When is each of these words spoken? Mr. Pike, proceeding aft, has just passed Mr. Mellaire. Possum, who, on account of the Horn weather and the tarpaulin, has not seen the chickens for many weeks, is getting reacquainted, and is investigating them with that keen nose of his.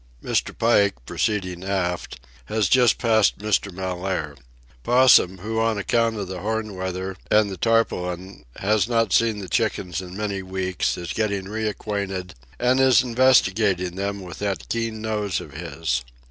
Mr. 0.23 0.57
Pike, 0.57 0.95
proceeding 1.05 1.63
aft, 1.63 2.19
has 2.45 2.67
just 2.67 2.97
passed 2.97 3.37
Mr. 3.37 3.71
Mellaire. 3.71 4.35
Possum, 4.83 5.37
who, 5.37 5.59
on 5.59 5.77
account 5.77 6.17
of 6.17 6.27
the 6.27 6.39
Horn 6.39 6.73
weather 6.75 7.17
and 7.29 7.51
the 7.51 7.55
tarpaulin, 7.55 8.43
has 8.55 8.89
not 8.89 9.13
seen 9.13 9.37
the 9.37 9.47
chickens 9.47 9.99
for 9.99 10.05
many 10.05 10.41
weeks, 10.41 10.97
is 10.97 11.13
getting 11.13 11.43
reacquainted, 11.45 12.31
and 12.59 12.79
is 12.79 13.03
investigating 13.03 13.95
them 13.95 14.21
with 14.21 14.39
that 14.39 14.69
keen 14.69 15.03
nose 15.03 15.39
of 15.39 15.51
his. 15.53 16.03